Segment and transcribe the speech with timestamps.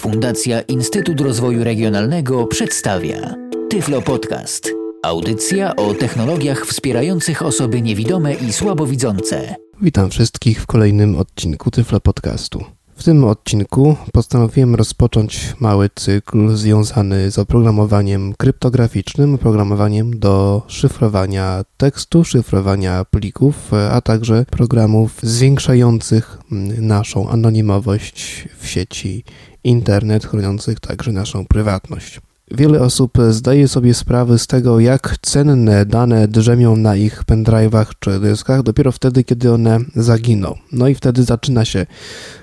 [0.00, 3.34] Fundacja Instytut Rozwoju Regionalnego przedstawia
[3.70, 4.70] Tyflo Podcast.
[5.02, 9.54] Audycja o technologiach wspierających osoby niewidome i słabowidzące.
[9.82, 12.64] Witam wszystkich w kolejnym odcinku Tyflo Podcastu.
[12.94, 22.24] W tym odcinku postanowiłem rozpocząć mały cykl związany z oprogramowaniem kryptograficznym, oprogramowaniem do szyfrowania tekstu,
[22.24, 26.38] szyfrowania plików, a także programów zwiększających
[26.78, 29.24] naszą anonimowość w sieci
[29.64, 32.20] internet, chroniących także naszą prywatność.
[32.50, 38.20] Wiele osób zdaje sobie sprawę z tego, jak cenne dane drzemią na ich pendrive'ach czy
[38.20, 40.54] dyskach dopiero wtedy, kiedy one zaginą.
[40.72, 41.86] No i wtedy zaczyna się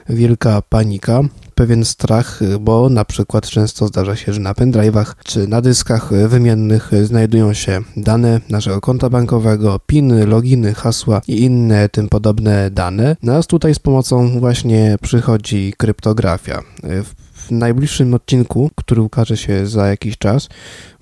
[0.09, 1.21] wielka panika,
[1.57, 6.91] pewien strach, bo na przykład często zdarza się, że na pendrive'ach czy na dyskach wymiennych
[7.03, 13.15] znajdują się dane naszego konta bankowego, piny, loginy, hasła i inne tym podobne dane.
[13.23, 16.61] Nas tutaj z pomocą właśnie przychodzi kryptografia.
[16.83, 20.49] W najbliższym odcinku, który ukaże się za jakiś czas,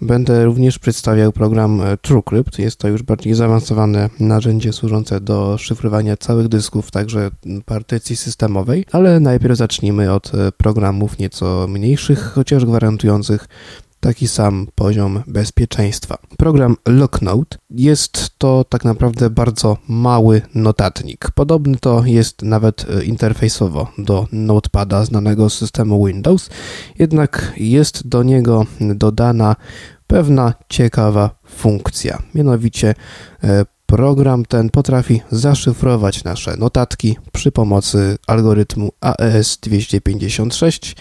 [0.01, 2.59] będę również przedstawiał program TrueCrypt.
[2.59, 7.31] Jest to już bardziej zaawansowane narzędzie służące do szyfrowania całych dysków, także
[7.65, 13.47] partycji systemowej, ale najpierw zacznijmy od programów nieco mniejszych, chociaż gwarantujących
[14.05, 16.17] taki sam poziom bezpieczeństwa.
[16.37, 21.31] Program Locknote jest to tak naprawdę bardzo mały notatnik.
[21.31, 26.49] Podobny to jest nawet e, interfejsowo do Notepada znanego z systemu Windows,
[26.99, 29.55] jednak jest do niego dodana
[30.07, 32.21] pewna ciekawa funkcja.
[32.35, 32.95] Mianowicie
[33.43, 40.95] e, program ten potrafi zaszyfrować nasze notatki przy pomocy algorytmu AES-256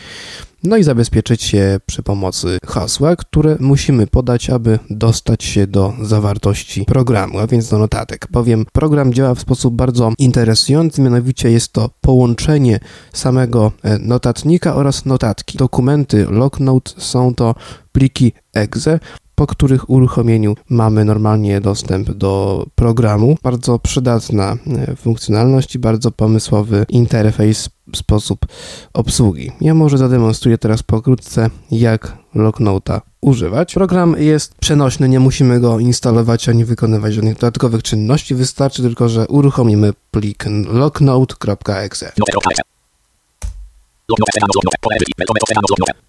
[0.64, 6.84] no i zabezpieczyć je przy pomocy hasła, które musimy podać, aby dostać się do zawartości
[6.84, 8.27] programu, a więc do notatek.
[8.32, 12.80] Powiem, program działa w sposób bardzo interesujący, mianowicie jest to połączenie
[13.12, 15.58] samego e, notatnika oraz notatki.
[15.58, 17.55] Dokumenty Locknote są to
[17.92, 19.00] pliki exe,
[19.34, 23.36] po których uruchomieniu mamy normalnie dostęp do programu.
[23.42, 28.46] Bardzo przydatna e, funkcjonalność i bardzo pomysłowy interfejs, sposób
[28.92, 29.52] obsługi.
[29.61, 33.74] Ja może zademonstruję teraz pokrótce, jak Locknote'a używać.
[33.74, 39.28] Program jest przenośny, nie musimy go instalować ani wykonywać żadnych dodatkowych czynności, wystarczy tylko, że
[39.28, 42.12] uruchomimy plik locknote.exe.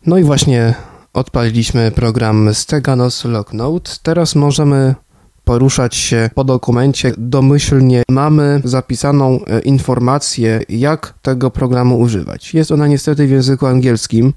[0.06, 0.74] No i właśnie
[1.16, 3.92] Odpaliliśmy program Steganos Locknote.
[4.04, 4.96] Teraz możemy
[5.44, 7.14] poruszać się po dokumencie.
[7.18, 12.54] Domyślnie mamy zapisaną e, informację, jak tego programu używać.
[12.54, 14.34] Jest ona niestety w języku angielskim.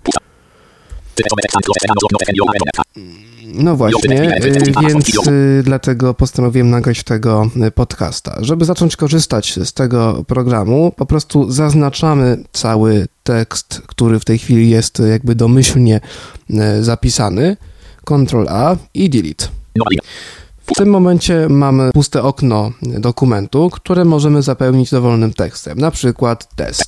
[3.45, 4.51] No właśnie, y,
[4.81, 8.37] więc y, dlatego postanowiłem nagrać tego podcasta.
[8.41, 14.71] Żeby zacząć korzystać z tego programu, po prostu zaznaczamy cały tekst, który w tej chwili
[14.71, 16.01] jest jakby domyślnie
[16.81, 17.57] zapisany.
[18.05, 19.49] Ctrl A i delete.
[20.67, 26.85] W tym momencie mamy puste okno dokumentu, które możemy zapełnić dowolnym tekstem, na przykład test.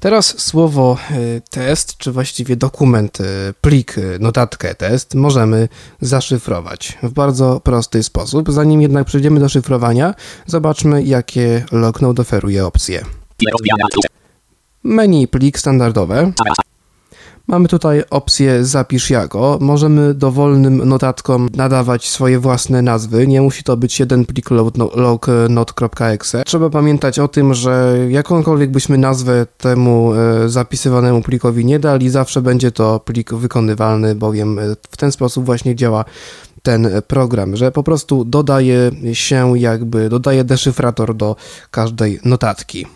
[0.00, 3.18] Teraz słowo y, test, czy właściwie dokument,
[3.60, 5.68] plik, notatkę test możemy
[6.00, 8.52] zaszyfrować w bardzo prosty sposób.
[8.52, 10.14] Zanim jednak przejdziemy do szyfrowania,
[10.46, 13.04] zobaczmy jakie Locknote oferuje opcje.
[14.86, 16.32] Menu plik standardowe.
[17.46, 19.58] Mamy tutaj opcję zapisz jako.
[19.60, 23.26] Możemy dowolnym notatkom nadawać swoje własne nazwy.
[23.26, 24.50] Nie musi to być jeden plik
[24.94, 26.42] lognot.exe.
[26.44, 32.42] Trzeba pamiętać o tym, że jakąkolwiek byśmy nazwę temu e, zapisywanemu plikowi nie dali, zawsze
[32.42, 36.04] będzie to plik wykonywalny, bowiem e, w ten sposób właśnie działa
[36.62, 41.36] ten program, że po prostu dodaje się jakby, dodaje deszyfrator do
[41.70, 42.86] każdej notatki.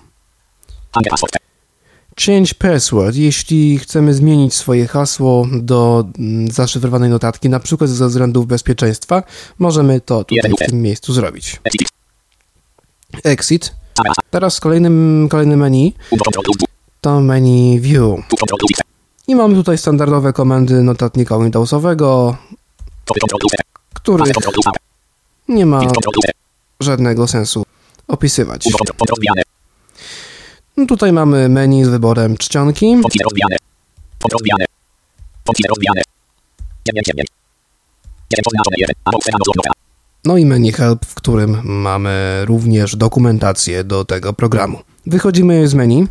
[2.26, 3.16] Change password.
[3.16, 9.22] Jeśli chcemy zmienić swoje hasło do mm, zaszyfrowanej notatki, na przykład ze względów bezpieczeństwa,
[9.58, 11.60] możemy to tutaj w tym miejscu zrobić.
[13.24, 13.74] Exit.
[14.30, 15.94] Teraz kolejnym, kolejne menu
[17.00, 18.20] to menu View.
[19.28, 22.36] I mamy tutaj standardowe komendy notatnika Windowsowego,
[23.94, 24.24] który
[25.48, 25.80] nie ma
[26.80, 27.64] żadnego sensu
[28.08, 28.64] opisywać.
[30.80, 32.96] No tutaj mamy menu z wyborem czcionki.
[40.24, 44.78] No i menu help, w którym mamy również dokumentację do tego programu.
[45.06, 46.06] Wychodzimy z menu.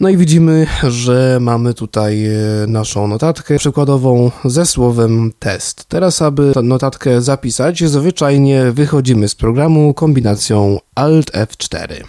[0.00, 2.32] No i widzimy, że mamy tutaj e,
[2.66, 5.84] naszą notatkę przykładową ze słowem test.
[5.84, 12.04] Teraz, aby tę notatkę zapisać, zwyczajnie wychodzimy z programu kombinacją Alt F4.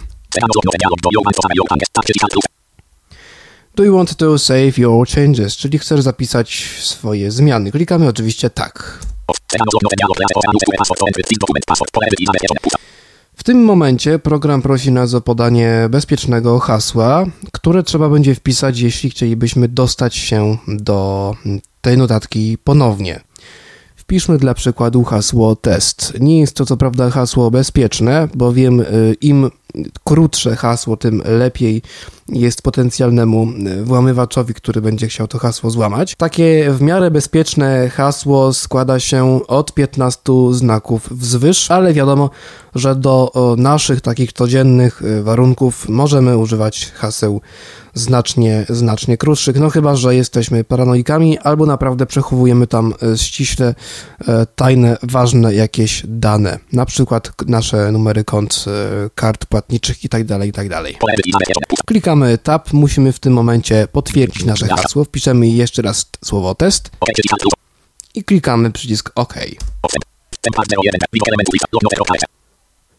[3.74, 5.56] Do you want to save your changes?
[5.56, 7.72] Czyli chcesz zapisać swoje zmiany.
[7.72, 8.98] Klikamy oczywiście tak.
[13.42, 19.10] W tym momencie program prosi nas o podanie bezpiecznego hasła, które trzeba będzie wpisać, jeśli
[19.10, 21.34] chcielibyśmy dostać się do
[21.80, 23.20] tej notatki ponownie.
[23.96, 26.12] Wpiszmy dla przykładu hasło test.
[26.20, 29.50] Nie jest to co prawda hasło bezpieczne, bowiem y, im
[30.04, 31.82] krótsze hasło, tym lepiej
[32.28, 33.48] jest potencjalnemu
[33.80, 36.14] y, włamywaczowi, który będzie chciał to hasło złamać.
[36.14, 42.30] Takie w miarę bezpieczne hasło składa się od 15 znaków wzwyż, ale wiadomo,
[42.74, 47.40] że do naszych takich codziennych y, warunków możemy używać haseł
[47.94, 53.74] znacznie, znacznie krótszych, no chyba, że jesteśmy paranoikami albo naprawdę przechowujemy tam y, ściśle
[54.56, 58.64] tajne, ważne jakieś dane, na przykład nasze numery kont,
[59.14, 60.68] kart płatniczych itd., tak itd.
[60.68, 60.92] Tak
[61.86, 66.90] Klikamy tab, musimy w tym momencie potwierdzić nasze hasło, wpiszemy jeszcze raz słowo test
[68.14, 69.34] i klikamy przycisk OK.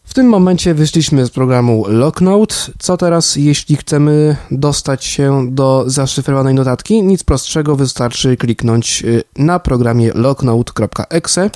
[0.04, 2.54] W tym momencie wyszliśmy z programu Locknote.
[2.78, 7.02] Co teraz, jeśli chcemy dostać się do zaszyfrowanej notatki?
[7.02, 11.50] Nic prostszego, wystarczy kliknąć y, na programie locknote.exe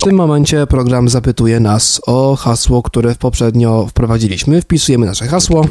[0.00, 4.62] w tym momencie program zapytuje nas o hasło, które poprzednio wprowadziliśmy.
[4.62, 5.64] Wpisujemy nasze hasło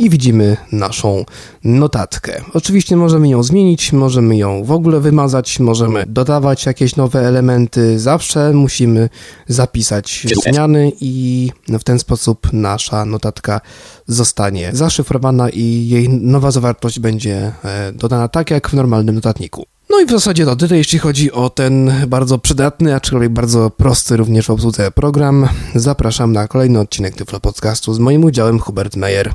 [0.00, 1.24] i widzimy naszą
[1.64, 2.42] notatkę.
[2.54, 7.98] Oczywiście możemy ją zmienić, możemy ją w ogóle wymazać, możemy dodawać jakieś nowe elementy.
[7.98, 9.08] Zawsze musimy
[9.48, 13.60] zapisać zmiany i w ten sposób nasza notatka
[14.06, 19.66] zostanie zaszyfrowana i jej nowa zawartość będzie e, dodana tak jak w normalnym notatniku.
[19.90, 24.16] No i w zasadzie to tyle, jeśli chodzi o ten bardzo przydatny, aczkolwiek bardzo prosty
[24.16, 25.48] również w obsłudze program.
[25.74, 29.34] Zapraszam na kolejny odcinek Tyflo Podcastu z moim udziałem Hubert Meyer.